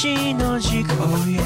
[0.00, 1.42] 一の軸 Oh yeah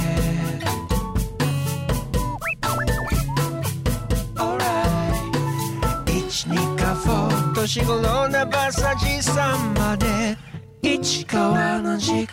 [4.37, 4.85] Alright
[6.07, 10.37] 一二かフォー年頃なバサジさんまで。
[10.83, 12.31] 市川の軸。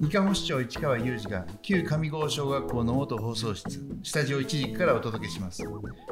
[0.00, 5.64] 三河市長市川裕二が旧上郷小学校の元放送室スタジオ一軸からお届けします。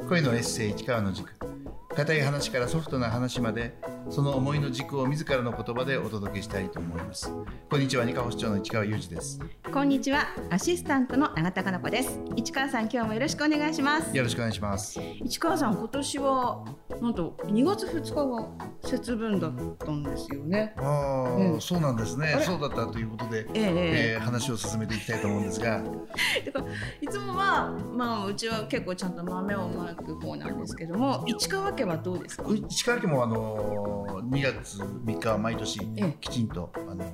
[0.09, 1.52] 声のエッセイ市川の軸。
[1.95, 3.73] 硬い話からソフトな話まで。
[4.09, 7.31] その思いの軸を自らの言葉でお届けしたいと思います
[7.69, 9.39] こんにちは二河市長の市川裕二です
[9.73, 12.19] こんにちは、アシスタントの永田かな子です。
[12.35, 14.15] 市川さん、今日もよろしくお願いします。
[14.15, 16.63] よろしくお願いします市川さん、今年は
[17.01, 20.75] なんと2月2日が節分だったんですよね。
[20.77, 20.83] あ
[21.27, 25.81] あ、うんそうなんですねそうだったということで、ええええー話を進めていきたいと思うんですが
[26.37, 26.51] え。
[26.51, 26.65] だから
[27.01, 32.43] いつもはまあうちは結構ちゃんと豆をまく方なんですけども、市川家はどうですか？
[32.69, 33.92] 市川家もあの
[34.23, 36.17] 2月3日は毎年ええ。
[36.19, 37.05] きちんとあの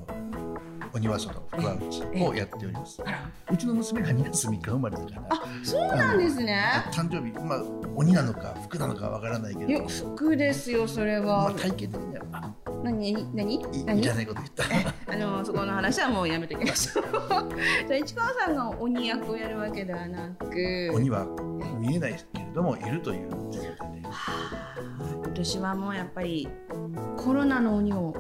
[0.93, 5.21] お庭外福は内をやっております、あら、うちの娘が2月3日生まれだから。
[5.29, 6.63] あ、そうなんですね。
[6.91, 7.63] 誕生日まあ
[7.95, 11.43] 鬼なのか福なのかわからないけいやど、服ですよそれは。
[11.43, 14.01] まあ、体型的にはあ何何い何？
[14.01, 14.63] いらないこと言った。
[15.13, 17.05] あのそこの話はもうやめておきましょう。
[17.87, 21.27] じゃあ市川さんが鬼役をやるわけではなく、鬼は
[21.79, 24.09] 見えないけれどもいるという前提で。
[24.97, 25.08] 今
[25.39, 26.47] 年はもうやっぱり
[27.17, 28.13] コロナの鬼を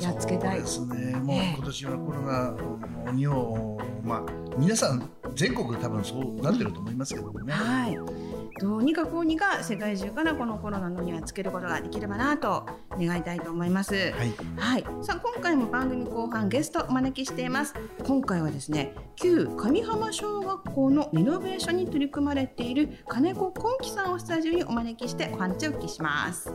[0.00, 0.60] やっつけたい。
[0.64, 4.22] そうですねもう今年はコロナの鬼をまあ
[4.58, 7.96] 皆さん全国多分そうなってると思いますけどもね、はい。
[8.60, 12.66] どうにかこうにか世界中からこのコロナの鬼をやっつけることができればなと
[12.98, 13.94] 願いたいと思います。
[13.94, 14.34] はい。
[14.56, 17.74] はい、さあ今回も番組後半ゲストお招きしています。
[18.04, 26.52] 今回はですね旧上浜小学校のリノベーションに取り組まれている金子根樹さんをスタジオにお招きしてお話をお聞きします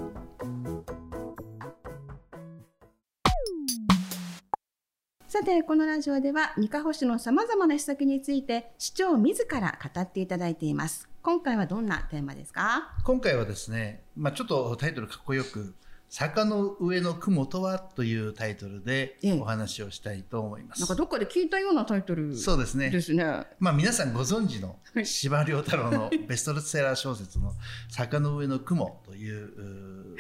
[5.34, 11.09] さてこのラジオでは三河市のさまざまな施策について市長自ら語っていただいています。
[11.24, 12.94] 今回はどんなテーマですか？
[13.03, 15.74] 今回はですね、まあ、ちょっとタイトルかっこよく
[16.08, 19.34] 「坂の上の雲とは」というタイトルでええ。
[19.34, 20.81] お話をしたいと思います。
[20.81, 22.91] なんかどっかで聞いたようなタイトルそうですね。
[22.91, 23.24] ですね。
[23.58, 25.06] まあ、皆さんご存知のはい。
[25.08, 27.53] 司馬遼太郎の ベストセラー小説の
[27.90, 30.16] 「坂の上の雲」という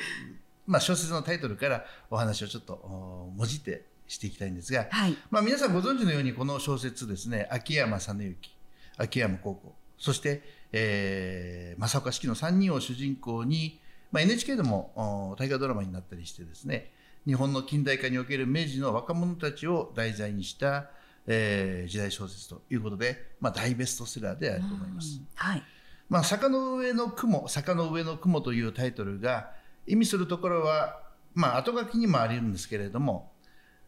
[0.65, 5.17] まあ、小説のタイトルからお話をちょっとおもじってしていきたいんですが、はい。
[5.31, 8.55] まあ、皆さんご存知のようにこの小説ですね秋山実之
[8.97, 10.41] 秋山高校そして、
[10.71, 13.79] えー、正岡子規の3人を主人公に、
[14.11, 16.91] まあ、NHK でもお大河ドラマになったりしてですね
[17.25, 20.89] 日本の近代化における明治の若者たちを題材にした、
[21.25, 25.21] えー時代小説ということで、まあ、大ベストセラーであると思います。
[25.35, 25.63] はい。
[26.09, 29.51] まあ、坂の上の雲、坂の上の雲というタイトルが
[29.87, 30.99] 意味するところは、
[31.33, 33.31] まあ、後書きにもあるんですけれども、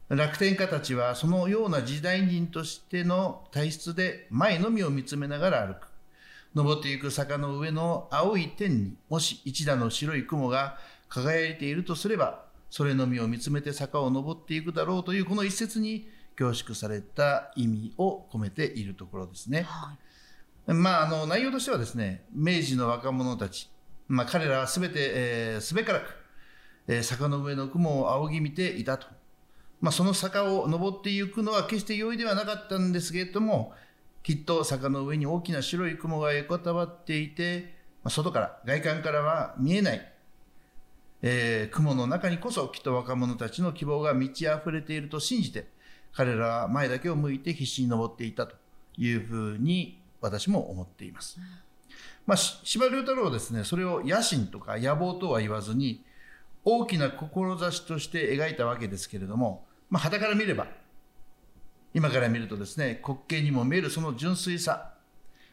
[0.10, 5.88] 楽天家たちはそのような時代人としての体質で前のみを見つめながら歩く。
[6.54, 10.78] 登っていく坂の上の青い天にもし一打の白い雲が
[11.10, 16.08] 輝いているとすれば、それのみを見つめて坂を登っていくだろうというこの一節に
[16.38, 19.64] 凝縮された意味を込めているところですね。
[19.64, 19.94] は
[20.68, 23.70] いまあ、あの内容としてはですね明治の若者たち、
[24.08, 26.06] まあ、彼らはすべて、えー、すべからく、
[26.88, 29.08] えー坂の上の雲を仰ぎ見ていたと、
[29.86, 33.72] まあ、その坂を登っていくのは決して容易ではなかったんですけれども
[34.24, 37.72] きっと坂の上に大きな白い雲が横たわっていて、
[38.04, 40.12] まあ、外から外観からは見えない、
[41.22, 45.68] えー雲の中にこそきっと若者たちの希望が満ち溢れていると信じて
[46.14, 48.56] 彼らは前だけを向いて必死に登っていたと
[48.98, 51.38] いうふうに私も思っています。
[52.26, 56.04] まあ、司馬太郎はですねそれを野心とか野望とは言わずに
[56.64, 60.68] 大きな志として描いたわけですけれども、まあ、旗から見れば
[61.94, 64.94] 今から見るとですね滑稽にも見えるその純粋さ、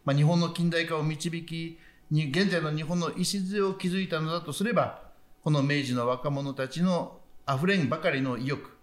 [0.05, 1.79] まあ、日本の近代化を導き
[2.11, 5.01] に現在の日本の礎を築いたのだとすれば
[5.43, 8.77] この明治の若者たちのあふれんばかりの意欲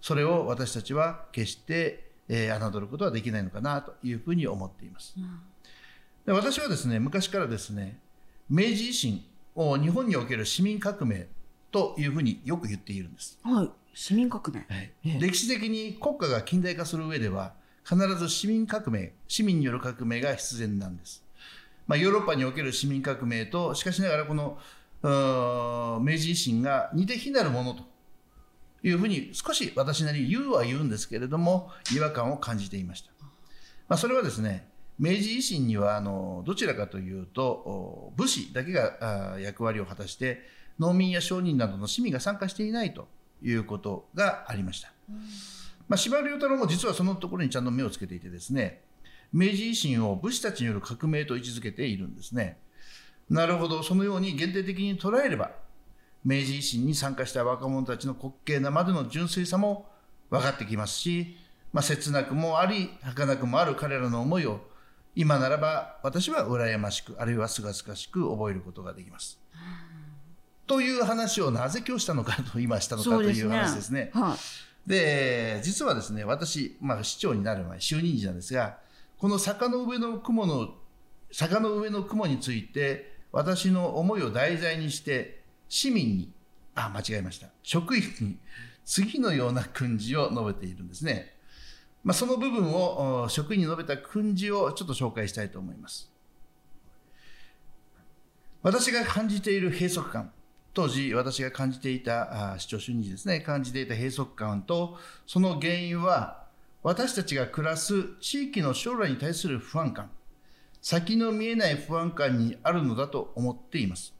[0.00, 5.14] それを私たちは決して、えー侮ることはできないのかなというふうに思っています。
[6.24, 7.98] で私はですね昔からですね
[8.48, 9.24] 明治維新
[9.54, 11.28] を日本における市民革命
[11.72, 13.38] というふうによく言っているんです。
[13.42, 14.66] はい、市民革命。
[14.68, 14.92] はい。
[15.06, 21.24] ええ歴史的に国家が近代化する上では必ず市民革命市民による革命が必然なんです、
[21.86, 24.58] まあ、ヨーロッパにおける市民革命としかしながらこの
[25.02, 27.84] 明治維新が似て非なるものと
[28.82, 33.12] いうふうに少し私なりに言うは言うんですけれども違和感を感じていました、
[33.88, 34.68] まあ、それはですね
[34.98, 40.42] 明治維新にはあのどちらかというとお武士だけがあ役割を果たして
[40.80, 43.06] 農民や商人などの市民が参加していないと
[43.42, 44.92] いうことがありました。
[45.88, 48.82] まあ、司馬遼太郎も実はそのところにちゃんと目をつけていてですね、
[49.32, 52.58] 明治維新を武士たちによる革命と位置づけているんですね。
[53.28, 55.50] なるほど、そのように限定的に捉えれば、
[56.24, 59.88] 明治維新に参加した若者たちの滑稽なまでの純粋さも
[60.30, 61.36] 分かってきますし、
[61.72, 64.60] まあ、切なくもあり、儚くもある彼らの思いを、
[65.14, 69.40] 今ならば私は羨ましく、あるいはすがすがしく覚えることができます。
[70.66, 74.10] という話をなぜ今日したのかと言いましたのかという話ですね。
[74.12, 74.88] はい。
[74.88, 78.78] で、実はですね、私、まあ、市長になる前、就任時なんですが、
[79.18, 80.74] この坂の上の雲の、
[81.32, 86.32] 坂の上の雲について、私の思いを題材にして、市民に、
[86.74, 87.48] あ、間違えました。
[87.62, 88.38] 職員に、
[88.84, 91.34] 次のような訓示を述べているんですね。
[92.04, 96.12] まあ、その部分をお職員に述べた訓示をちょっと紹介したいと思います。
[98.62, 100.32] 私が感じている閉塞感、
[100.76, 106.44] 当時私が感じていたあ市長就任時ですね、感じていた閉塞感と、その原因は、
[106.82, 110.10] 私たちが暮らす地域の将来に対する不安感、
[110.82, 114.14] 先の見えない不安感にあるのだと思っています。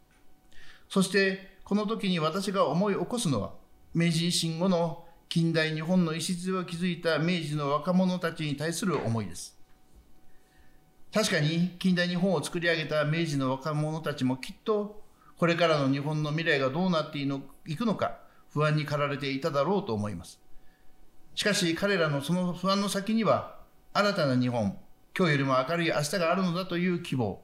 [0.88, 3.53] そして、この時に私が思い起こすのは、
[3.93, 9.58] 明治維新後の近代日本の礎を築いた明治の若者たちに対する思いです。
[11.12, 15.05] 確かに近代日本を作り上げた明治の若者たちもきっと
[15.38, 18.19] これからの日本の未来がどうなっていくのか
[18.53, 20.41] 不安に駆られていただろうと思います。
[21.35, 23.56] しかし彼らのその不安の先には
[23.93, 24.79] 新たな日本、
[25.17, 27.43] 今日よりも明るい明日があるのだという希望、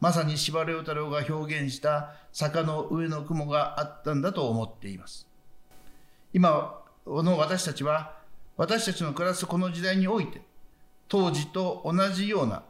[0.00, 5.26] まさに司馬太郎が表現した坂の上の雲があったんだと思っています。
[6.32, 8.16] 今の私たちは
[8.56, 10.42] 私たちの暮らすこの時代において
[11.08, 12.62] 当時と同じような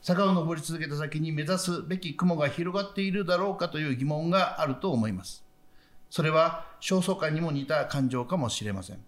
[0.00, 5.44] 坂を登り続けた先に目指すべき雲が広がっているだろうかという疑問があると思います。
[6.10, 8.98] それは焦燥感にも似た感情かもしれません。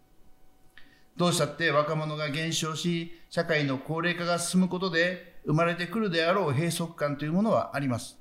[1.17, 8.19] どうしたって若者が減少し、社会の高齢化が進むことで生まれてくるであろう閉塞感というものはあります。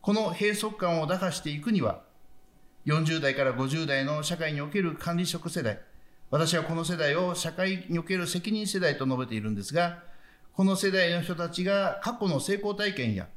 [0.00, 2.02] この閉塞感を打破していくには、
[2.86, 5.80] 40代から50代の社会における管理職世代、
[6.30, 10.02] 私はこの世代を社会における責任世代と述べているんですが、
[10.60, 13.28] この世代の人たちが過去の成功体験や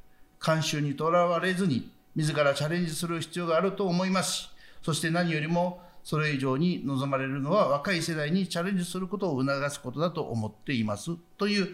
[0.42, 4.50] 慣習にとらわれずに自らチャレンジする必要があると思いますし、
[4.82, 11.70] そして何よりもそれ以上に望まれるのは若い世代にチャレンジすることを促すことだと思っていますという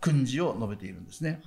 [0.00, 1.40] 訓示を述べているんですね。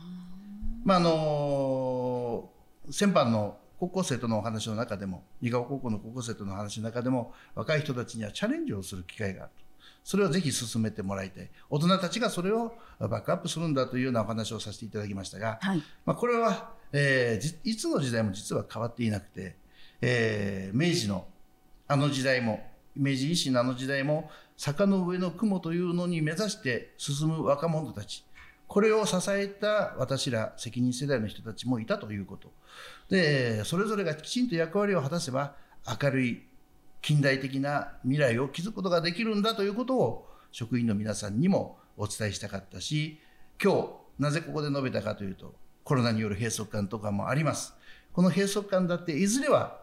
[0.86, 2.50] まああの
[2.90, 9.65] 先般の高校生とのお話の中でも、新川高校の高校生との話の中でも、若い人たちにはチャレンジをする機会があると。
[10.06, 11.50] それをぜひ進めてもらいたい。
[11.68, 15.82] 大人たちがそれをバックアップするんだというようなお話をさせていただきましたが、はい。
[16.06, 19.56] まあ、これは、えーじいつの時代も実は変わっていなくて、
[20.02, 21.26] えー明治の
[21.88, 22.64] あの時代も、
[22.96, 28.24] 明治維新のあの時代も、坂の上の雲というのに目指して進む若者たち、
[28.68, 32.52] これを支えた私ら責任世代の人たちもいたということ。
[33.10, 35.56] で、それぞれがきちんと役割を果たせば、
[36.02, 36.44] 明るい
[37.06, 43.20] 近代的な未来を築くことができるんだということを職員の皆さんにもお伝えしたかったし、
[43.64, 45.54] 今日なぜここで述べたかというと、
[45.84, 47.76] コロナによる閉塞感とかもあります。
[48.12, 49.82] この閉塞感だっていずれは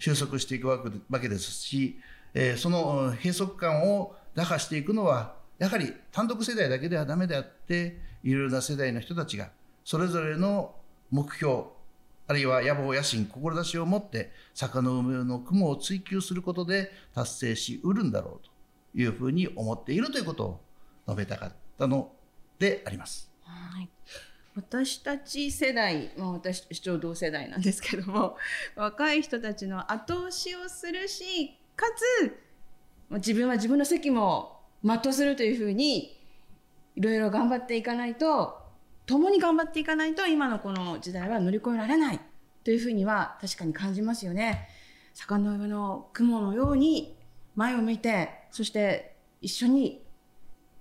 [0.00, 0.80] 収束していくわ
[1.20, 2.00] けですし、
[2.34, 9.50] えーその閉塞感を打破していくのは、やはり単独世代だけではダメであって、いろいろな世代の人たちが、
[9.84, 10.74] それぞれの
[11.12, 11.75] 目標、
[12.28, 18.50] あるいは野望、野心、志を持って、坂の上の雲を追求することで達成しうるんだろうと
[18.98, 20.60] いうふうに思っているということを
[21.06, 22.12] 述べたかったの
[22.58, 23.30] であります。
[23.42, 23.88] はい
[24.56, 28.38] 私たち世代、まあ、私市長同世代なんですけども
[28.74, 31.84] 若い人たちの後押しをするしか
[32.22, 32.38] つ
[33.10, 36.18] 自分は自分の責務を全うするというふうに
[36.94, 38.65] いろいろ頑張っていかないと
[39.06, 42.20] 共に頑張っていかないと今のこの時代は乗り越えられない
[42.64, 44.68] というふうには確かに感じますよね。
[45.14, 47.16] 坂の上の雲のように
[47.54, 50.02] 前を向いてそして一緒に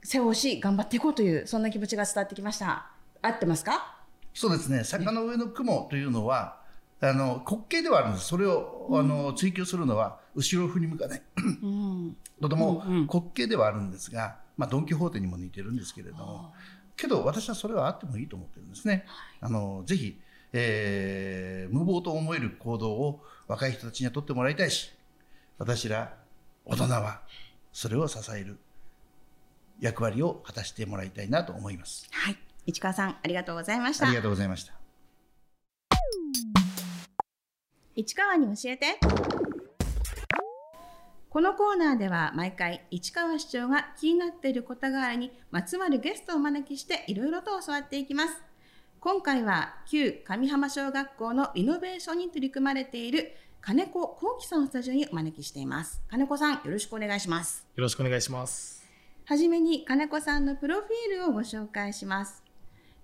[0.04, 2.88] 背を押し頑張っていこうというそんな気持ちが伝わってきました。
[3.22, 3.96] 合ってますか？
[4.34, 6.62] そうですね、坂の上の雲というのは、
[7.00, 12.18] あの滑稽ではあるんです、それを、あの追求するのは、後ろを振り向かない、うん。
[12.42, 16.54] とてもうんうん滑稽ではあるんですが、まあ、ドン・キホーテにも似てるんですけれども、
[16.98, 19.06] けど私はそれはあってもいいと思ってるんですね。
[19.42, 20.20] あのぜひ、
[20.54, 24.92] えー無謀と思える行動を若い人たちには取ってもらいたいし、
[25.58, 26.16] 私ら
[26.64, 27.22] 大人は
[27.74, 28.58] それを支える
[29.80, 32.08] 役割を果たしてもらいたいなと思います。
[32.12, 32.38] はい。
[32.66, 34.16] 市川さんありがとうございましたあり。
[34.16, 34.74] がとうございました。
[37.96, 39.00] 市川に教えて
[41.36, 48.42] このコーナーでは毎回市川市長が気になっている事柄にまつわるゲストをお招きしていろいろと教わっていきます
[49.02, 58.86] 今回は旧上浜小学校のイノベーションに取り組まれている金子幸喜さんをスタジオにお招きしています金子さんよろしくお願いしますよろしくお願いします。
[59.26, 62.46] はじめに金子さんのプロフィールをご紹介します。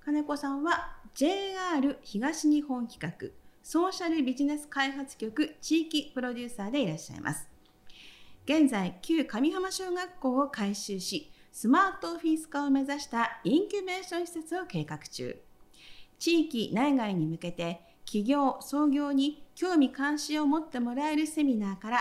[0.05, 3.27] 金子さんは JR 東日本企画
[3.61, 7.50] ソーシャルビジネス開発局地域プロデューサーでいらっしゃいます。
[8.45, 15.41] 現在、旧上浜小学校を改修し、スマートオフィス化を目指したインキュベーション施設を計画中。
[16.21, 21.99] 地域内外に向けて企業創業に興味関心を持ってもらえるセミナーから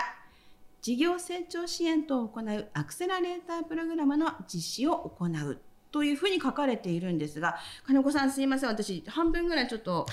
[0.79, 5.59] 事業成長支援等を行うアクセラレータープログラムの実施を行う
[5.91, 7.57] というふうに書かれているんですが
[7.87, 10.05] 金子さんすいません私半分ぐらいちょっと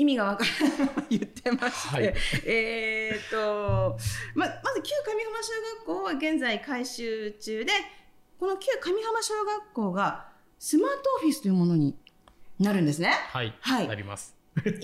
[0.00, 2.14] 意味がわからないまま 言ってまして、はい。
[2.46, 3.98] えーっと
[4.34, 7.72] ままず旧上浜小学校は現在改修中で
[8.38, 10.28] この旧上浜小学校が
[10.58, 11.94] スマートオフィスというものに
[12.58, 13.08] なるんですね。
[13.28, 13.88] はい、はい。
[13.88, 14.34] なります。
[14.56, 14.76] インキ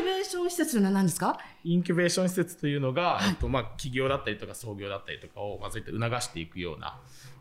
[0.00, 1.38] ュベーション施設というのは何ですか？
[1.64, 3.28] インキュベーション施設というのが、はい。
[3.30, 6.98] えっとまあ、企業だったりとか創業だったりとかを、まあ、そういった促していくような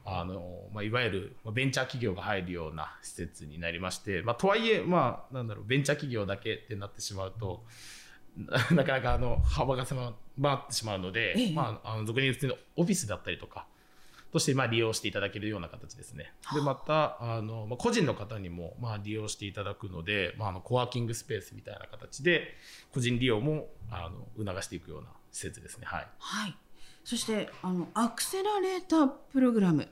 [0.09, 7.65] あの、まあ、いわゆるまあベンチャー企業が入るような施設になりまして、まあ、とはいえ、まあ、なんだろうベンチャー企業だけってなってしまうと
[8.37, 13.67] な なかなかあの幅が狭まってしまうので、ええまあ、あの俗に普通のオフィスだったりとか
[14.31, 16.31] としてまあ利用していただけるような形ですね。
[16.53, 22.55] でまたあの、まあ、個人の方にもまあ利用していただくので、まあ、あのコワーキングスペースみたいな形で
[22.93, 25.85] 個人利用もあの促していくような施設ですね。
[25.85, 26.55] はい、はい。
[27.07, 29.87] そしてあのアクセラレータープログラム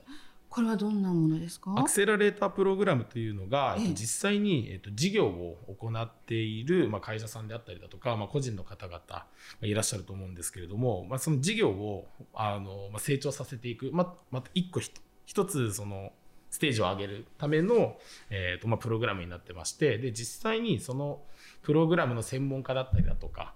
[0.50, 1.72] これはどんなものですか？
[1.74, 9.26] アクセラレータープログラムというのが、え実際に、えっと、事業を行っている、まあ、会社さんであったりだとか、まあ、個人の方々が
[9.62, 16.12] いらっしゃると思うんですけれども、まあ、その事業をあの、まあ、成長させていく、まあ、また一個一つその
[16.50, 17.96] ステージを上げるための、
[18.28, 21.22] えっとまあ、プログラムになってましてで実際にその
[21.62, 23.54] プログラムの専門家だったりだとか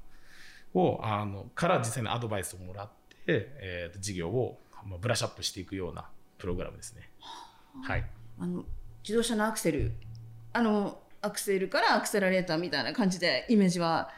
[0.73, 6.09] をあのから実際にアドバイスをもらって、えっと事業を、まあ、ブラッシュアップしていくような
[6.39, 7.11] プログラムですね。
[7.83, 8.05] はい。
[8.39, 8.65] あの
[9.03, 9.93] 自動車のアクセル。
[10.53, 14.11] あのアクセルからアクセラレーターみたいな感じでイメージは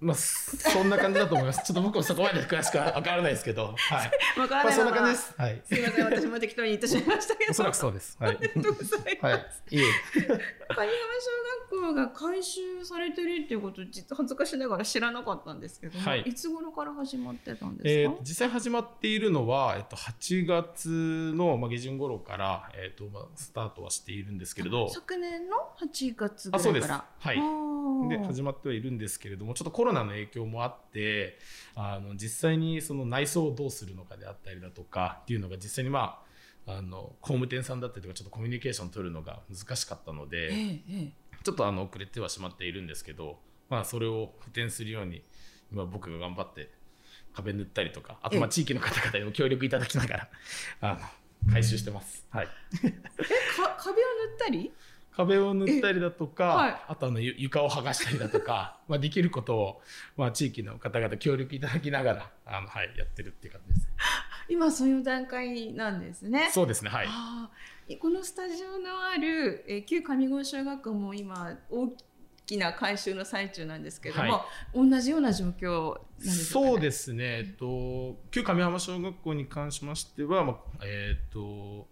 [0.00, 1.62] まあ、そそんな感じだと思います。
[1.62, 4.40] ちょっと僕もそこまで詳しくは分からないですけど、はい。
[4.40, 5.34] わからまあ、ないままそんな感じです。
[5.36, 5.62] はい。
[5.66, 7.50] すみません私も適当に言ってしまいましたけど。
[7.50, 8.16] おそらくそうです。
[8.18, 8.36] はい。
[8.36, 9.24] ありがとうございます。
[9.26, 9.36] はい。
[9.70, 9.82] いえ。
[9.82, 10.90] 上浜小
[11.70, 18.14] 学校が改修されてるっていうこと実は恥ずかしながら知らなかったんですけども、はいい、つ頃から始まってたんえですか？
[18.16, 27.32] ー、実際始まっているのは、えっと、8月の、まあ、下旬頃から、えっとまあ、スタートはしているんですけれど、昨年の8月ぐあそうですらいから。
[27.32, 27.70] はい
[28.08, 31.38] で始まってはいるんですけれどもちょっとコロナの影響もあって
[31.74, 36.22] あの実際にその内装をどうするのかであったりだとかっていうのが実際にま
[36.66, 41.12] ああの工務店さんだったりとかちょっとコミュニケーション取るのが難しかったので、えええ。
[41.42, 45.22] ちょっとあの遅れてはしまっているんですけど、まあ、それを補填するように
[45.72, 46.70] 今僕が頑張って
[47.32, 48.52] 壁塗ったりとかあとまあええ。
[48.52, 50.28] 地域の方々にも協力いただきながら
[50.82, 50.98] あ
[51.46, 52.26] の回収してます。
[52.30, 52.48] はい。
[52.84, 54.72] えか壁を塗ったり？
[55.26, 56.76] 壁を塗ったりだとか、はい。
[56.88, 59.82] あとあのゆ床を剥がしたりだとか まあできることを、
[60.16, 63.88] まあ、地域の方々協力いただきながらあの、はい、やってるっていう感じです。
[64.48, 66.50] 今そういう段階なんですね。
[66.52, 67.96] そうですねはい。
[67.98, 71.92] このスタジオのある、えー旧上郷小学校も今大
[72.50, 81.86] きな改修の最中なんですけども、は同じような状況なんでね、そうですね、えっと、旧上浜小学校に関しましては、まあえっと、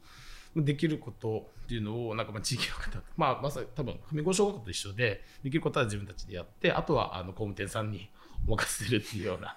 [0.65, 8.09] できることっていうのを、なんかまあ地域の方と、 まあ、まさに多分上郷小学校と一緒で、できることは自分たちでやって、あとはあの工務店さんに
[8.47, 9.57] お任せするっていうような、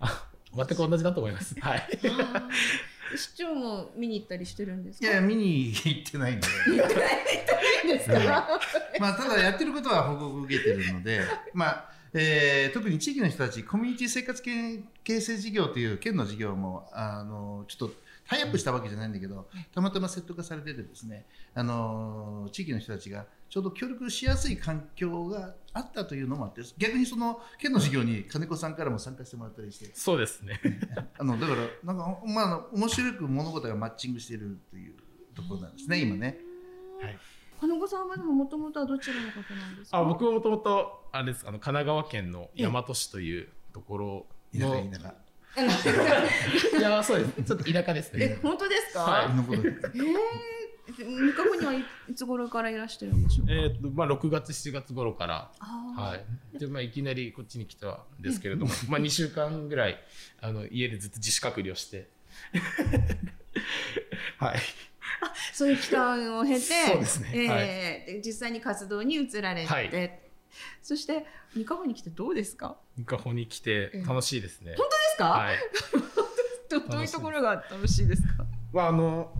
[0.00, 1.58] あ 全く同じだと思います。
[1.60, 1.88] はい。
[3.16, 5.06] 市長も見に行ったりしてるんですか？
[5.06, 6.46] いや見に行ってないので。
[7.84, 8.48] いいですか、
[8.98, 11.22] まあただやってることは報告を受けてるので
[11.54, 17.94] まあえー特に地域の人たちコミュニティ生活系形成事業という県の事業もあのちょっと
[18.28, 30.60] タイアップしたわけじゃないんだけどたまたまセット化されててですねあの地域の人たちがちょうど協力しやすい環境があったというのもあって逆にその県の事業に金子さんからも参加してもらったりしてそうですね。
[31.18, 34.94] あのだからなんかまああの面白く物事がマッチングしているという
[35.34, 36.38] ところなんですね今ね。
[37.00, 37.18] はい
[37.58, 39.96] 金子さんはでももともとはどちらの方なんですか？
[39.96, 44.90] あ僕ももともと、あれです、あの神奈川県の大和市というところ田舎の。
[44.90, 45.14] 田舎。
[45.56, 47.42] いや、そうです。
[47.44, 48.38] ちょっと田舎ですえね。
[48.42, 49.34] 本当ですか、はい。
[49.34, 53.52] のことでえー、三日後にはいいつ頃からいらしてるんでしょうか？
[53.52, 56.00] えーとまあ、6月、7月頃から、あー。
[56.00, 56.58] はい。
[56.58, 59.98] でまあ、いきなりこっちに来たんですけれども、まあ、2週間ぐらい
[60.40, 62.08] あの家でずっと自主隔離をして、
[64.38, 64.58] はい、
[65.52, 67.30] そういう期間を経て、そうですね。
[67.34, 70.20] えーで実際に活動に移られて、はい。
[70.82, 72.76] そして三日後に来てどうですか？
[72.96, 74.74] ニカホに来て楽しいですね。
[74.76, 75.24] 本当ですか？
[75.30, 75.56] はい
[76.68, 78.44] どどういうところが楽しいですか？
[78.72, 79.32] まああの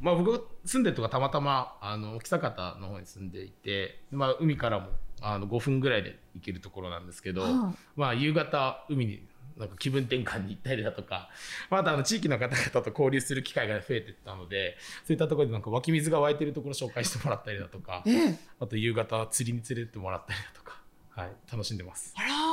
[0.00, 4.88] まあ、僕住んでるとかたまたまあの木坂方の方に住んでいて、まあ、海からも
[5.20, 7.52] あの5分ぐらいで行けるところなんですけど、はい
[7.94, 9.24] まあ、夕方海に
[9.56, 11.28] なんか気分転換に行ったりだとか
[11.70, 14.76] またあの地域の方々と交流する機会が増えていったので
[15.06, 22.12] そういったところでなんか湧き水が湧いてるところ紹介してもらったりだとかええあと夕方釣りに連れてってもらったりだとか、はい、楽しんでます。
[22.16, 22.51] あらー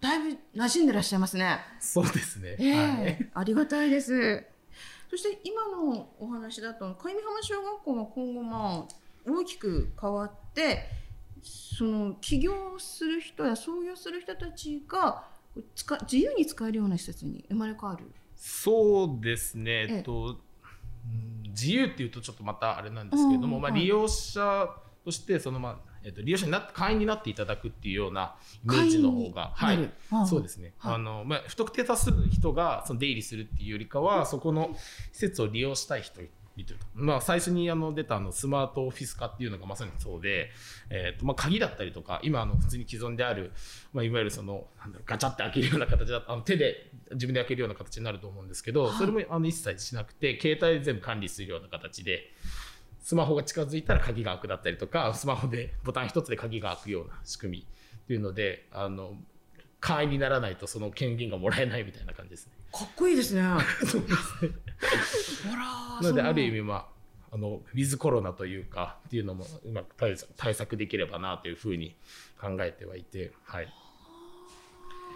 [0.00, 1.58] だいぶ馴染んでらっしゃいますね。
[1.80, 2.72] そうですね、ええ。
[2.74, 3.30] はい。
[3.34, 4.44] ありがたいです。
[5.10, 8.94] そして今のお話だと上浜小学校は今後まあ
[9.26, 10.88] 大きく変わって
[11.42, 15.24] その起業する人や創業する人たちが
[15.74, 18.04] 使自由に使えるような施設に生まれ変わる。
[18.36, 19.94] そうですね、ええ。
[19.96, 20.38] えっと、うん
[21.48, 23.82] 自由っていうとちょっとまたあれなんですけれども、まあ、うんはい。
[23.82, 24.68] 利用者
[25.04, 29.90] としてその、まあえっと、利用者になって会員になっていただくっていうようなイメージの方が、はい。
[30.26, 34.70] そうですね、はいあのまあ、不特定多数の人がその出入りするっていうよりかは、そこの
[35.12, 36.22] 施設を利用したい人
[36.94, 40.50] まあ、最初にあの出たあのスマートオフィス化っていうのがまさにそうで、
[40.90, 43.52] えーとまあ、鍵だったりとか今あの普通に既存である、
[43.92, 52.32] まあ、いわゆるそのなんだろうガチャって開けるような形だとあの手で自分で開けるような形になると思うんですけど、それもあの一切しなくて携帯で全部管理するような形で
[53.00, 57.66] スマホが近づいたら鍵が開くだったりとかスマホでボタン一つで鍵が開くような仕組み
[58.04, 59.14] っていうのであの
[59.80, 62.52] 会員にならないとその権限がもらえないみたいな感じですね。
[62.72, 63.42] かっこいいですね。
[63.86, 64.52] そうですね
[65.50, 66.98] ほらなのである意味味まあ
[67.30, 71.94] あのウィズコロナというかっていうのもうまく対策対策できればなというふうに
[72.40, 73.68] 考えてはいて、はい、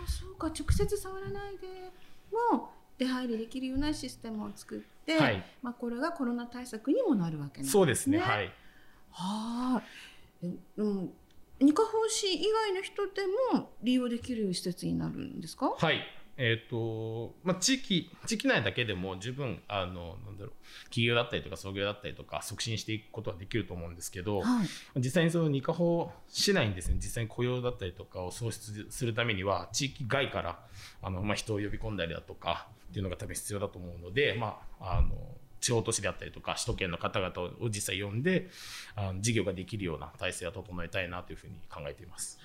[0.07, 1.67] そうか直接触らないで
[2.53, 2.71] も
[3.05, 7.71] 出入りできるようなシステムを作って、はいまあこれがコロナ対策にもなるわけなんですね。
[7.71, 8.53] そうですね、はい、
[9.11, 9.83] は
[10.43, 10.47] い。
[10.47, 11.13] えうん。
[11.61, 15.71] 二カ法師以外の人でも利用できる施設になるんですか？
[15.79, 16.01] はい
[16.39, 20.53] えーとまあ、地域地域内だけでも十分あのなんだろう
[20.85, 24.67] 企業だったりとか創業だったりとか促進していくことはできると思うんですけど、はい。
[24.97, 30.59] 実際にその二カ法市内にですね実際に雇用だったりとかを創出するためには地域外から
[31.03, 35.09] あの、まあ、人を呼び込んだりだとかっていうのが多分必要だと思うので、まあ、あの
[35.61, 38.51] 地方都市であったりとか首都圏の方々を実際呼んで
[38.95, 42.39] あの事業ができるような体制を整えたいなというふうに考えています。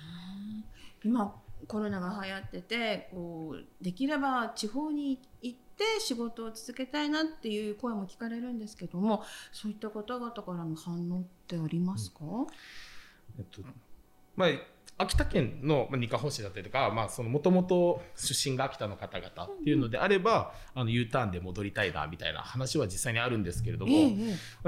[1.04, 1.34] 今
[1.66, 12.20] コロナが流行っててこうできれば地方に行って仕事を続けたいなっていう声も聞かれるんですけどもそういった方々からの反応ってありますか、
[13.38, 13.62] えっと
[14.36, 14.48] まあ、
[14.98, 23.92] 秋田県のまあ二カ保市だったりとかもともと出身が秋田の方々っていうのであれば、あの U ターンで戻りたいなみたいな話は実際にあるんですけれども、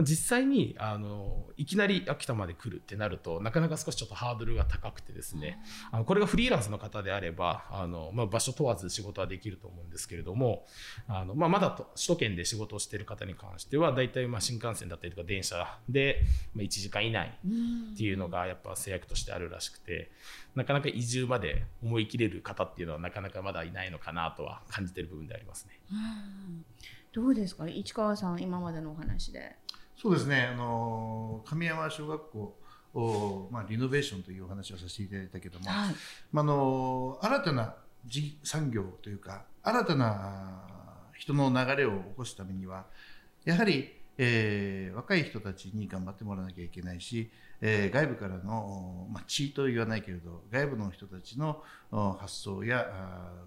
[0.02, 5.58] 実際にあのいきなり秋田まで来るってなるとなかなか少しちょっとハードルが高くてですね
[5.90, 10.64] あのこれがフリーランスの方であればあの、まあ、場所問わず仕事はできると思うんですけれども
[11.08, 16.22] あの、まあ、まだと首都圏で仕事をしている方に関しては大体まあ新幹線だったりとか電車で
[16.54, 20.10] まあ1時間以内うんっていうのがやっぱ制約としてあるらしくて
[20.54, 25.78] なかなか移住まで思い切れる方っていうのはなかなかまだいないのかなとは感じてる部分でありますね。
[25.92, 26.64] うん
[27.12, 27.68] どうですか？
[27.68, 29.56] 市川さん今までのお話で。
[29.96, 32.58] そうですね、あの神山小学校
[32.94, 35.94] を、まあ、リノベーションというお話をさせていただいたけども、はい
[36.32, 37.74] まあ、あの新たな
[38.06, 42.86] 事産業というか新たなあ人の流れを起こすためには
[43.44, 47.30] やはり、えー若い人たちに頑張ってもらわなきゃいけないし、
[47.62, 52.86] えー外部からの、まあ、地位と言わないけれど外部の人たちのお発想や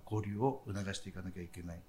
[0.09, 1.79] 交流を促していかなきゃいけない。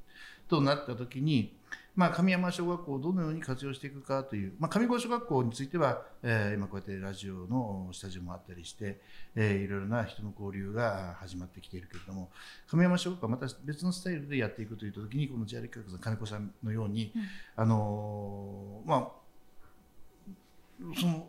[0.47, 1.57] となった時に、
[1.97, 9.01] まあ、神山小学校をどのように活用していくかという、まあ、上郷小学校については、えー今こうやってラジオのスタジオもあったりして、
[9.35, 12.31] えーいろいろな人の交流が始まってきているけれども
[12.69, 17.13] 亀山小学校はまた別のスタイルでやっていくという時にこの JR 企画さん金子さんのように、
[17.57, 19.09] あのーまあ
[21.01, 21.27] その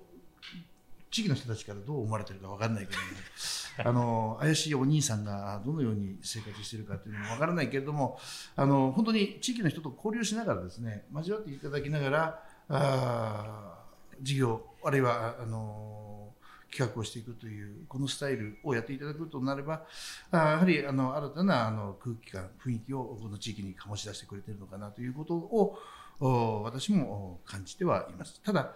[1.15, 3.06] 地域の人たちからどう思われてるか分からないけども、
[3.89, 8.19] あの怪しいお兄さんがどのように生活してるかというのも分からないけれども
[8.58, 13.86] あの本当に地域の人と交流しながらですね交わっていただきながらあ
[14.21, 16.34] 事業あるいはあの
[16.69, 19.86] 企画をしていくというこのスタイルをやっていただくとなれば
[20.32, 25.78] あやはりあの新たなあの空気感雰囲気をこの地域に醸し出してくれてるのかなということを
[26.19, 28.41] 私も感じてはいます。
[28.41, 28.73] ただ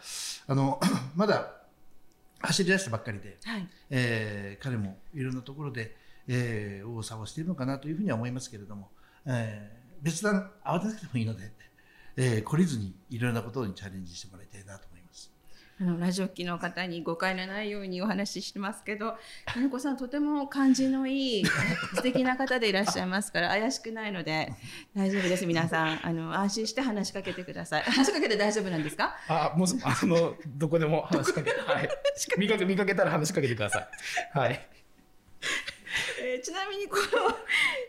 [0.47, 0.79] あの
[1.15, 1.58] まだ
[2.41, 3.67] 走り出したばっかりで、はい。
[3.89, 5.95] えー彼もいろんなところで、
[6.27, 8.89] えー、右往左往しているのかなというふうには思いますけれども、
[9.25, 11.51] えー別段慌てなくてもいいので、
[12.15, 14.98] えー懲りずにいろんなことにチャレンジしてもらいたいなと思います。
[15.81, 19.15] あのラジオ機の方に誤解のないようにお話ししてますけど
[19.45, 21.45] 金子さんとても感じのいい
[21.95, 24.51] 素敵な方でいらっしゃいますから怪しくないので
[24.93, 29.15] 大丈夫です皆さんあの安心して話しかけてください話しかけて大丈夫なんですか？
[29.29, 31.89] あ、もう、あの、どこでも話しかけ、はい。
[32.37, 34.37] 見かけ、見かけたら話しかけてください。
[34.37, 34.67] はい。
[36.21, 37.01] えーちなみにこの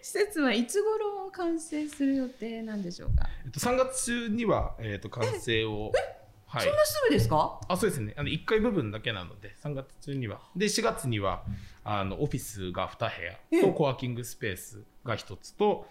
[0.03, 5.92] 施設はいつ頃完成する予定なんでしょうか、えっと、3月中には、えっと、完成を。
[6.51, 6.77] はいそん。
[6.77, 7.61] なすぐですか？
[7.69, 8.13] あ、そうですね。
[8.17, 10.41] あの、1階部分だけなので、3月中には。
[10.57, 11.45] で、4月には、
[11.85, 13.11] あの、オフィスが2
[13.51, 15.87] 部屋と、コワーキングスペースが1つと、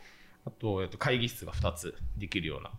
[0.46, 2.72] あと、えっと、会議室が2つできるような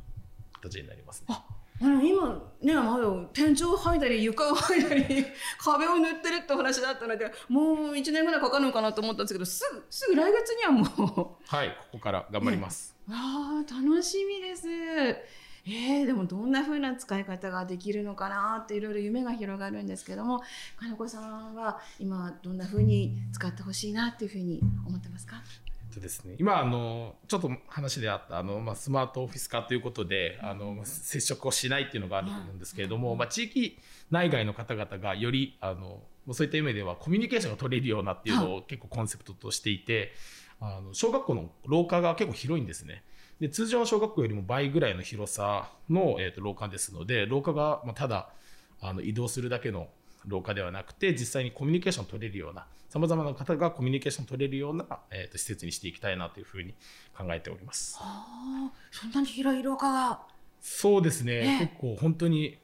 [0.61, 1.35] 形になります、ね。
[1.83, 5.25] あの今ねまだ天井剥いだり床を剥いだり
[5.59, 12.95] 壁を塗ってるってお話だったのでもう1年ぐらいかかるのかなと思ったんですけどすぐすぐ来月にはもうはい、ここから頑張ります。
[13.09, 14.66] あー楽しみです。
[15.72, 20.42] えー、でもどんな風な使い方ができるのかなっていろいろ夢が広がるんですけども
[20.76, 25.42] 金子さんは今どんな風に使ってほしいなっていう風に思ってますか？
[25.92, 33.76] とですね、今あのちょっと話であったあの、まあ、スマートオフィス化ということであのまあ接触をしないっていうのがあると思うんですけれども、まあ、地域
[34.09, 40.12] 内外の方々がよりあのもうそういった意味ではコミュニケーションが取れるようなっていうのを結構コンセプトとしていて
[40.61, 43.02] あの小学校の廊下が結構広いんですね。
[43.40, 48.29] で通常の小学校よりも倍ぐらいの広さの、えー、と廊下ですので廊下が、まあ、ただ
[48.81, 49.88] あの移動するだけの
[50.26, 56.74] 廊下ではなくて実際にコミュニケーション取れるようなさまざまな方がコミュニケーション取れるような、えー、と施設にしていきたいなというふうに
[57.16, 57.96] 考えております。
[58.00, 60.20] あーそんなに広い廊下が
[60.61, 62.59] そうですね、ええ結構本当に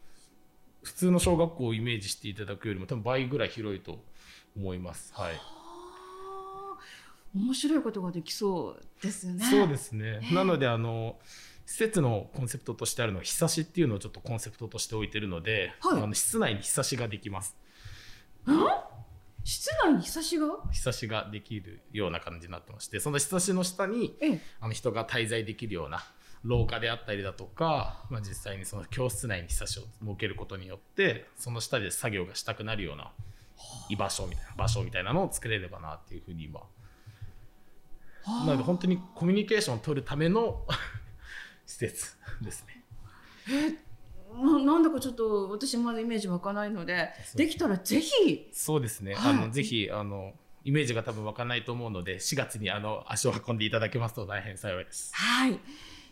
[0.83, 4.05] 普通の小学校をイメージしていただくよりも多分倍ぐらい広いと
[4.57, 5.13] 思います。
[5.15, 5.35] はい。
[5.35, 5.56] あー
[7.37, 9.45] 面白いことができそうですね。
[9.45, 10.21] そうですね。
[10.33, 11.19] なのであの
[11.67, 17.57] 施設のコンセプトとしてあるのは日差しっていうのをちょっとコンセプトとして置いてるので、はいあの室内に日差しができます。
[19.45, 20.47] 室内に日差しが？
[20.73, 26.05] 日差しができるような感じになってまして、その日差しの下にええあの人が滞在できるような
[26.43, 33.11] 廊下であったりだとか、まあ、実際にその教室内に日差しを設けることによってその下で作業がしたくなるような
[33.89, 36.61] 居場所みたいな場所みたいなのを作れればなっていうふうに今
[38.27, 40.67] なので本当にコミュニケーションを取るための
[41.67, 42.85] 施設ですね。
[44.35, 48.51] ななんだかちょっと私まだイメージ湧かないのでできたらぜひ。
[48.53, 49.33] そうですね、はい。
[49.33, 50.35] あのぜひあの
[50.65, 55.15] イメージが多分湧かないと思うので4月にあの足を運んでいただけますと大変幸いです。
[55.15, 55.61] はい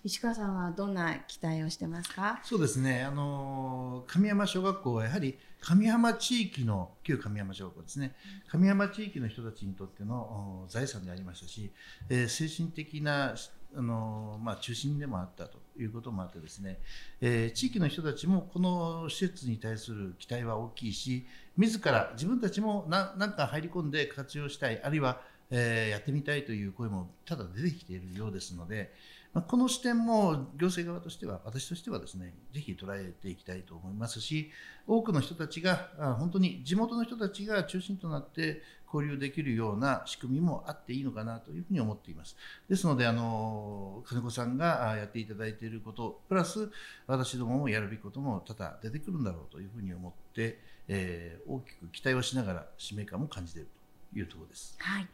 [0.05, 2.39] 石川さんはどんな期待をしてますか？
[2.45, 8.15] そうですね、あの神山小学校はやはり神山地域の旧神山小学校ですね、
[8.47, 11.71] 神山地域の人たちにとっての財産でありましたし、
[12.11, 13.35] えー精神的な、
[13.75, 16.81] あのまあ、中心でもあったということもあってですね、
[17.23, 28.93] えー地域の人たちもこの施設に対する期待は大きいし、自ら自分たちもななんか入り込んで活用したい、あるいは、えーやってみたいという声もただ出てきているようですので、
[29.35, 34.53] まあ、この視点も行政側としては、私としてはですね、ぜひ捉えていきたいと思いますし、
[34.87, 42.37] 多くの人たちが、本当に地元の人たちが中心となって交流できるような仕組みもあっていいのかなというふうに思っています。
[42.69, 46.71] ですので、あの金子さんがやっていただいていること、プラス
[47.09, 53.84] 私どももやるべきことも多々出てくるんだろうというふうに思って、えー大きく期待をしながら使命感も感じていると
[54.15, 54.77] いうところです。
[54.79, 55.09] はい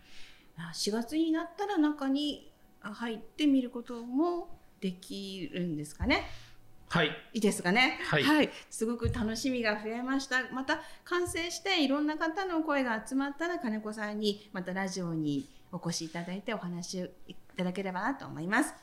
[0.56, 4.48] あ4月になったら中に入ってみることも
[4.80, 6.28] できるんですかね
[6.90, 8.00] はい、いいですかね。
[8.04, 10.50] はいすごく楽しみが増えました。
[10.52, 18.74] また完成していろんな方の声が集まったら金子さんにまたラジオにお越しいただいてお話をいただければなと思います。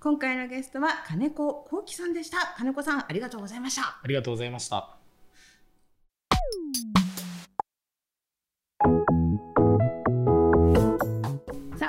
[0.00, 2.54] 今回のゲストは金子幸喜さんでした。
[2.58, 4.00] 金子さんありがとうございました。
[4.02, 4.99] ありがとうございました。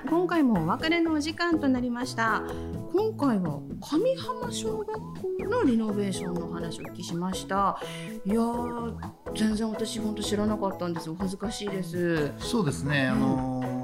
[0.10, 2.44] 今回もお別れのお時間となりました。
[2.92, 5.04] 今回は上浜小学校
[5.50, 7.80] のリノベーションの話をお聞きしました。
[8.26, 8.94] いやー
[9.36, 11.10] 全然私本当知らなかったんです。
[11.10, 12.32] お恥ずかしいです。
[12.40, 13.81] そうですね、あのー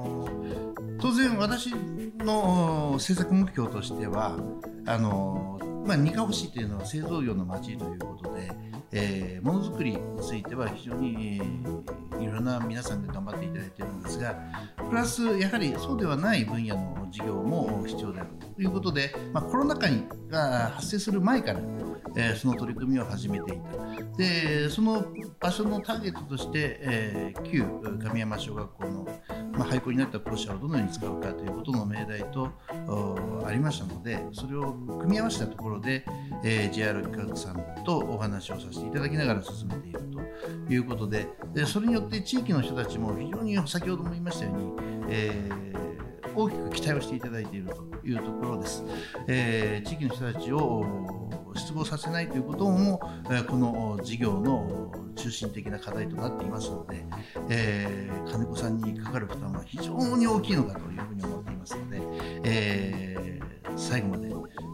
[1.00, 1.74] 当然私
[2.20, 4.38] の政策目標としては
[4.86, 8.52] あのまあ、二課星というのは製造業の街ということで、
[8.92, 14.36] えーものづくりについては非常に、えーいろんな皆さんで頑張っていただいているんですが
[14.90, 19.88] プラスやはりそうではない分野の事業も必要であるということで、まあ、コロナ禍
[20.30, 21.62] が発生する前から
[22.16, 24.18] えー、その取り組みを始めていた。
[24.18, 25.06] でその
[25.40, 27.64] 場所のターゲットとして、えー、旧
[28.04, 29.08] 神山小学校の、
[29.58, 32.52] まあ、廃校になった校舎をどのように使うかということの命題と
[33.46, 36.06] ありましたのでそれを組み合わせたところで、
[36.44, 40.00] えー、JR 企画さんとお話をさせていただきながら進めている
[40.68, 44.74] ということででそれによって地域の人たちも非常に先ほども言いましたように、
[45.10, 48.84] えー、大きく期待をしていただいているというところです。
[49.28, 50.86] えー、地域の人たちを
[51.58, 57.06] 失望させないということも、えこの事業の中心的な課題となっていますので、
[57.50, 62.02] えー、金子さんにかかる負担は非常に大きいのかというふうに思っていますので、
[62.44, 64.28] えー、最後まで、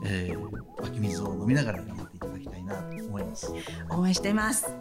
[0.05, 3.53] えー、湧き水を飲みながら頑張っていただきたいなと思います。
[3.89, 4.73] 応援しています。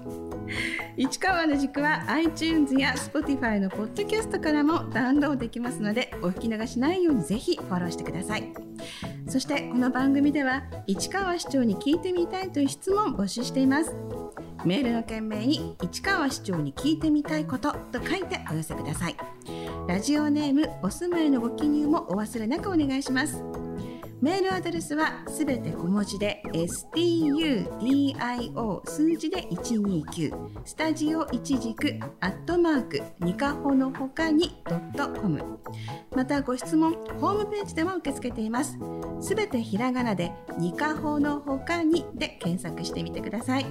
[0.96, 8.52] 市川の軸は iTunes や Spotify のポッドキャストからもダウンロードできますのでお聞き逃しないようにぜひフォローしてください。
[9.32, 13.96] そしてこの番組では市川市長に聞いてみたいという質問を募集しています。
[14.66, 19.16] メールの件名に市川市長に聞いてみたいことと書いてお寄せください。
[19.88, 23.42] ラジオネームお住まいのご記入もお忘れなくお願いします。
[24.22, 27.66] メールアドレスはすべて小文字で studio
[28.84, 35.58] 数字で129スタジオ一軸アットマークニカホのほかにドットコム。
[36.14, 38.78] またご質問ホームページでも受け付けています。
[39.20, 43.66] すべてひらがなでニカホのほかにで検索してみてください。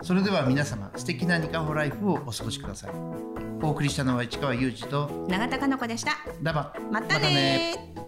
[0.00, 2.90] それでは皆様素敵なニカホライフをお過ごしください。
[3.62, 6.12] お送りしたのは市川裕二と永田香子でした。
[6.90, 8.07] またね